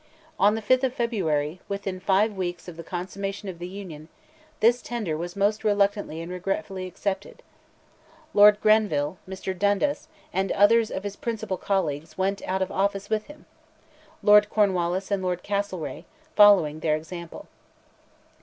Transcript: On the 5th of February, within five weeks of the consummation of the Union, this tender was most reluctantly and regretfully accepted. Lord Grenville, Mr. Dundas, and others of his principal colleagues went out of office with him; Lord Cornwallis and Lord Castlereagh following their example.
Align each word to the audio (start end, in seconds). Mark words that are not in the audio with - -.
On 0.39 0.55
the 0.55 0.63
5th 0.63 0.83
of 0.83 0.93
February, 0.95 1.59
within 1.69 1.99
five 1.99 2.35
weeks 2.35 2.67
of 2.67 2.75
the 2.75 2.83
consummation 2.83 3.47
of 3.49 3.59
the 3.59 3.67
Union, 3.67 4.09
this 4.59 4.81
tender 4.81 5.15
was 5.15 5.35
most 5.35 5.63
reluctantly 5.63 6.21
and 6.21 6.31
regretfully 6.31 6.87
accepted. 6.87 7.43
Lord 8.33 8.59
Grenville, 8.61 9.19
Mr. 9.29 9.55
Dundas, 9.55 10.07
and 10.33 10.51
others 10.53 10.89
of 10.89 11.03
his 11.03 11.15
principal 11.15 11.57
colleagues 11.57 12.17
went 12.17 12.41
out 12.47 12.63
of 12.63 12.71
office 12.71 13.11
with 13.11 13.27
him; 13.27 13.45
Lord 14.23 14.49
Cornwallis 14.49 15.11
and 15.11 15.21
Lord 15.21 15.43
Castlereagh 15.43 16.05
following 16.35 16.79
their 16.79 16.95
example. 16.95 17.47